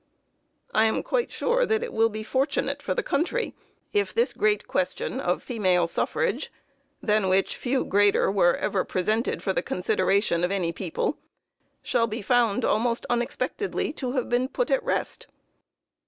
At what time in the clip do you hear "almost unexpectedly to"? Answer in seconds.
12.65-14.13